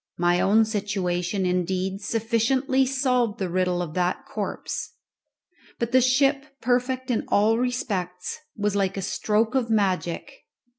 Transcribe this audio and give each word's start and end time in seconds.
My 0.17 0.39
own 0.41 0.65
situation, 0.65 1.45
indeed, 1.45 2.01
sufficiently 2.01 2.87
solved 2.87 3.37
the 3.37 3.49
riddle 3.51 3.83
of 3.83 3.93
that 3.93 4.25
corpse. 4.25 4.93
But 5.77 5.91
the 5.91 6.01
ship, 6.01 6.43
perfect 6.59 7.11
in 7.11 7.23
all 7.27 7.59
respects, 7.59 8.39
was 8.57 8.75
like 8.75 8.97
a 8.97 9.03
stroke 9.03 9.53
of 9.53 9.69
magic. 9.69 10.43